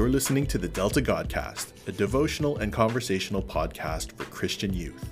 [0.00, 5.10] You're listening to the Delta Godcast, a devotional and conversational podcast for Christian youth.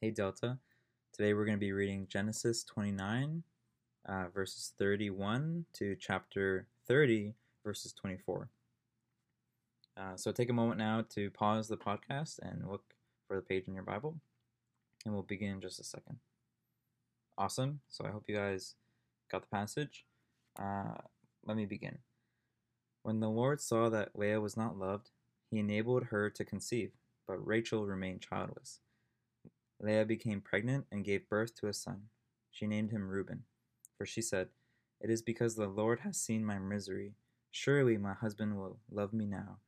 [0.00, 0.58] Hey Delta,
[1.12, 3.44] today we're going to be reading Genesis 29,
[4.08, 7.34] uh, verses 31 to chapter 30,
[7.64, 8.48] verses 24.
[9.96, 12.82] Uh, so take a moment now to pause the podcast and look
[13.28, 14.16] for the page in your Bible,
[15.04, 16.16] and we'll begin in just a second.
[17.38, 17.78] Awesome.
[17.88, 18.74] So I hope you guys
[19.30, 20.04] got the passage.
[20.58, 20.94] Uh,
[21.44, 21.98] let me begin.
[23.02, 25.10] When the Lord saw that Leah was not loved,
[25.50, 26.92] he enabled her to conceive,
[27.26, 28.80] but Rachel remained childless.
[29.80, 32.04] Leah became pregnant and gave birth to a son.
[32.50, 33.44] She named him Reuben,
[33.98, 34.48] for she said,
[35.00, 37.14] It is because the Lord has seen my misery.
[37.50, 39.58] Surely my husband will love me now.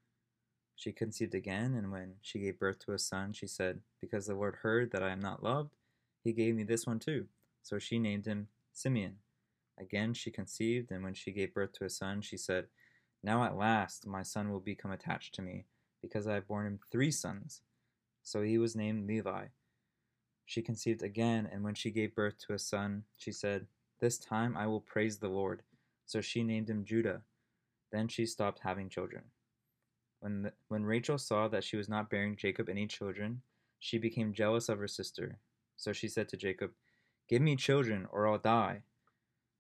[0.77, 4.35] She conceived again, and when she gave birth to a son, she said, Because the
[4.35, 5.77] Lord heard that I am not loved,
[6.23, 7.27] he gave me this one too.
[7.62, 9.16] So she named him Simeon.
[9.78, 12.66] Again she conceived, and when she gave birth to a son, she said,
[13.23, 15.66] Now at last my son will become attached to me,
[16.01, 17.62] because I have borne him three sons.
[18.23, 19.46] So he was named Levi.
[20.46, 23.66] She conceived again, and when she gave birth to a son, she said,
[24.01, 25.62] This time I will praise the Lord.
[26.06, 27.23] So she named him Judah.
[27.90, 29.24] Then she stopped having children.
[30.21, 33.43] When, the, when Rachel saw that she was not bearing Jacob any children,
[33.79, 35.38] she became jealous of her sister.
[35.77, 36.71] So she said to Jacob,
[37.29, 38.82] Give me children, or I'll die.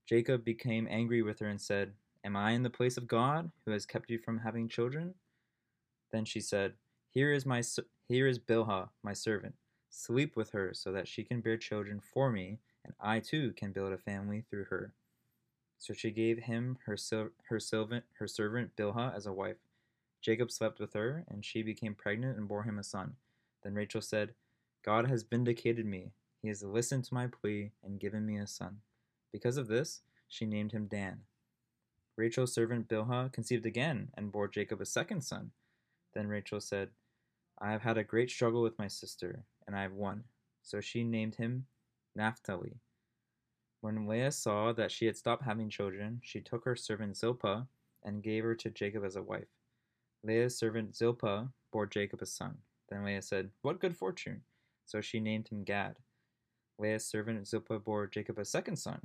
[0.06, 1.92] Jacob became angry with her and said,
[2.24, 5.14] Am I in the place of God, who has kept you from having children?
[6.12, 6.74] Then she said,
[7.10, 7.62] Here is my
[8.08, 9.54] here is Bilhah, my servant.
[9.90, 13.72] Sleep with her, so that she can bear children for me, and I too can
[13.72, 14.92] build a family through her.
[15.78, 16.96] So she gave him her
[17.48, 19.56] her servant her servant Bilhah as a wife.
[20.20, 23.16] Jacob slept with her, and she became pregnant and bore him a son.
[23.62, 24.34] Then Rachel said,
[24.82, 26.12] God has vindicated me.
[26.40, 28.78] He has listened to my plea and given me a son.
[29.34, 31.22] Because of this, she named him Dan.
[32.16, 35.50] Rachel's servant Bilhah conceived again and bore Jacob a second son.
[36.14, 36.90] Then Rachel said,
[37.58, 40.22] I have had a great struggle with my sister, and I have won.
[40.62, 41.66] So she named him
[42.14, 42.76] Naphtali.
[43.80, 47.66] When Leah saw that she had stopped having children, she took her servant Zilpah
[48.04, 49.50] and gave her to Jacob as a wife.
[50.22, 52.58] Leah's servant Zilpah bore Jacob a son.
[52.88, 54.42] Then Leah said, What good fortune!
[54.86, 55.96] So she named him Gad.
[56.78, 59.00] Leah's servant Zilpah bore Jacob a second son.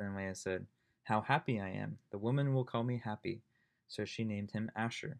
[0.00, 0.66] Then Leah said,
[1.04, 1.98] How happy I am!
[2.10, 3.42] The woman will call me happy.
[3.86, 5.18] So she named him Asher.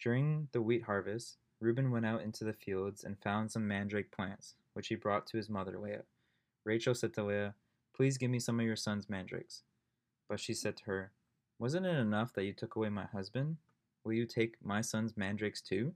[0.00, 4.54] During the wheat harvest, Reuben went out into the fields and found some mandrake plants,
[4.74, 6.04] which he brought to his mother Leah.
[6.64, 7.54] Rachel said to Leah,
[7.96, 9.64] Please give me some of your son's mandrakes.
[10.28, 11.10] But she said to her,
[11.58, 13.56] Wasn't it enough that you took away my husband?
[14.04, 15.94] Will you take my son's mandrakes too?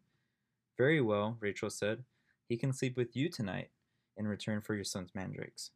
[0.76, 2.02] Very well, Rachel said.
[2.48, 3.70] He can sleep with you tonight
[4.16, 5.70] in return for your son's mandrakes.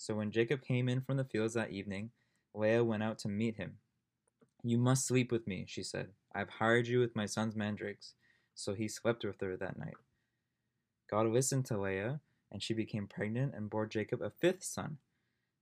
[0.00, 2.08] So when Jacob came in from the fields that evening,
[2.54, 3.74] Leah went out to meet him.
[4.62, 6.08] You must sleep with me, she said.
[6.34, 8.14] I have hired you with my son's mandrakes.
[8.54, 9.98] So he slept with her that night.
[11.10, 14.96] God listened to Leah, and she became pregnant and bore Jacob a fifth son.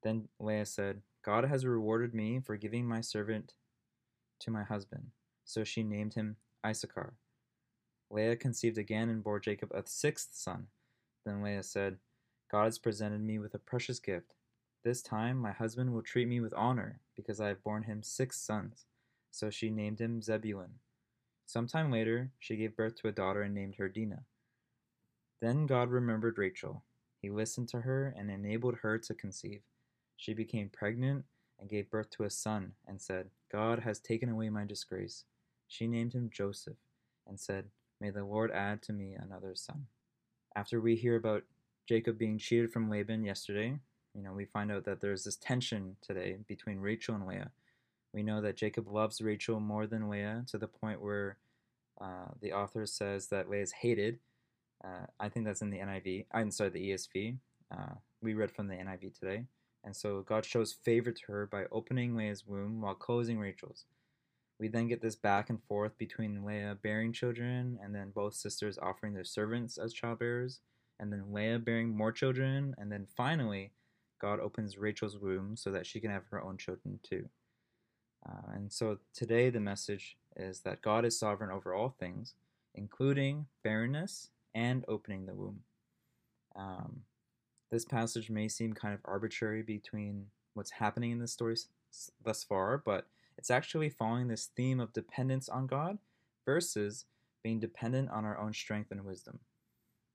[0.05, 3.55] Then Leah said, God has rewarded me for giving my servant
[4.39, 5.09] to my husband.
[5.45, 7.15] So she named him Issachar.
[8.09, 10.69] Leah conceived again and bore Jacob a sixth son.
[11.27, 11.97] Then Leah said,
[12.51, 14.35] God has presented me with a precious gift.
[14.85, 18.41] This time my husband will treat me with honor, because I have borne him six
[18.41, 18.87] sons.
[19.31, 20.75] So she named him Zebulun.
[21.47, 24.25] Some time later, she gave birth to a daughter and named her Dinah.
[25.41, 26.83] Then God remembered Rachel.
[27.21, 29.61] He listened to her and enabled her to conceive.
[30.17, 31.25] She became pregnant
[31.61, 35.25] and gave birth to a son, and said, God has taken away my disgrace.
[35.67, 36.77] She named him Joseph,
[37.27, 37.67] and said,
[38.01, 39.87] May the Lord add to me another son.
[40.55, 41.43] After we hear about
[41.89, 43.79] Jacob being cheated from Laban yesterday,
[44.15, 47.51] you know, we find out that there's this tension today between Rachel and Leah.
[48.13, 51.39] We know that Jacob loves Rachel more than Leah to the point where
[51.99, 54.19] uh, the author says that Leah is hated.
[54.85, 56.27] Uh, I think that's in the NIV.
[56.31, 57.39] I'm sorry, the ESV.
[57.73, 59.45] Uh, we read from the NIV today.
[59.83, 63.87] And so God shows favor to her by opening Leah's womb while closing Rachel's.
[64.61, 68.79] We then get this back and forth between Leah bearing children and then both sisters
[68.79, 70.61] offering their servants as childbearers
[71.01, 73.73] and then Leah bearing more children, and then finally,
[74.21, 77.29] God opens Rachel's womb so that she can have her own children too.
[78.29, 82.35] Uh, and so today, the message is that God is sovereign over all things,
[82.75, 85.61] including barrenness and opening the womb.
[86.57, 87.03] Um,
[87.71, 91.57] this passage may seem kind of arbitrary between what's happening in the story
[92.25, 93.07] thus far, but
[93.37, 95.99] it's actually following this theme of dependence on God
[96.45, 97.05] versus
[97.45, 99.39] being dependent on our own strength and wisdom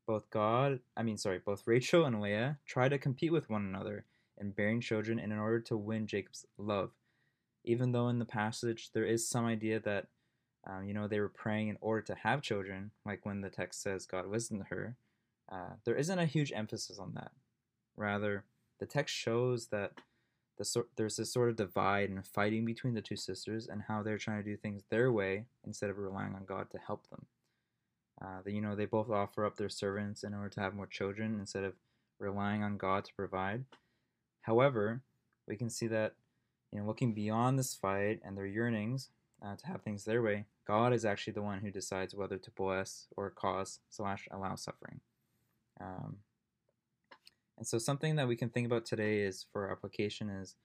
[0.06, 4.06] both God, I mean, sorry, both Rachel and Leah try to compete with one another
[4.38, 6.92] and bearing children in order to win Jacob's love.
[7.64, 10.08] Even though in the passage there is some idea that,
[10.68, 13.82] um, you know, they were praying in order to have children, like when the text
[13.82, 14.98] says God listened to her,
[15.52, 17.32] uh, there isn't a huge emphasis on that.
[17.96, 18.44] Rather,
[18.80, 19.92] the text shows that
[20.58, 24.04] the sort there's this sort of divide and fighting between the two sisters and how
[24.04, 27.26] they're trying to do things their way instead of relying on God to help them.
[28.24, 31.38] Uh, you know, they both offer up their servants in order to have more children
[31.40, 31.74] instead of
[32.20, 33.66] relying on God to provide.
[34.42, 35.02] However,
[35.48, 36.14] we can see that,
[36.72, 39.10] you know, looking beyond this fight and their yearnings
[39.46, 42.52] uh, to have things their way, God is actually the one who decides whether to
[42.52, 45.02] bless or cause slash allow suffering.
[45.81, 46.18] Um,
[47.58, 50.56] and so something that we can think about today is for application is,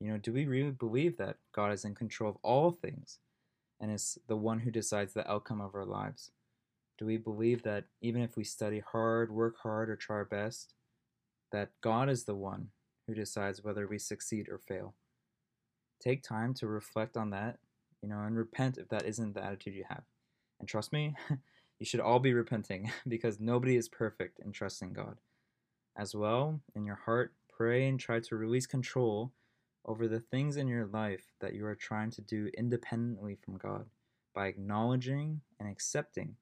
[0.00, 3.18] you know, do we really believe that God is in control of all things
[3.80, 6.32] and is the one who decides the outcome of our lives?
[6.98, 10.74] Do we believe that even if we study hard, work hard, or try our best,
[11.52, 12.68] that God is the one
[13.06, 14.94] who decides whether we succeed or fail?
[16.00, 17.58] Take time to reflect on that,
[18.02, 20.02] you know, and repent if that isn't the attitude you have.
[20.58, 21.14] And trust me,
[21.78, 25.18] you should all be repenting because nobody is perfect in trusting God.
[25.96, 29.32] As well, in your heart, pray and try to release control
[29.84, 33.86] over the things in your life that you are trying to do independently from God
[34.34, 36.36] by acknowledging and accepting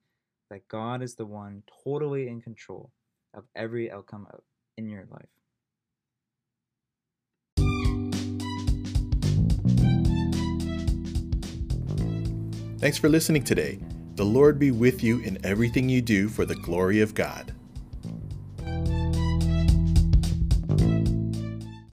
[0.49, 2.91] that God is the one totally in control
[3.33, 4.27] of every outcome
[4.77, 5.27] in your life.
[12.79, 13.79] Thanks for listening today.
[14.15, 17.53] The Lord be with you in everything you do for the glory of God.